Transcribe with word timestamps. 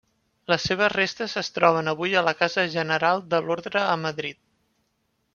Les 0.51 0.63
seves 0.69 0.89
restes 0.93 1.35
es 1.41 1.51
troben 1.57 1.91
avui 1.91 2.17
a 2.17 2.23
la 2.27 2.33
casa 2.39 2.63
general 2.79 3.21
de 3.33 3.41
l'orde 3.49 3.83
a 3.83 3.95
Madrid. 4.05 4.41